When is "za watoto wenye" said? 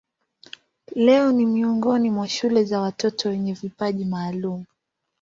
2.63-3.53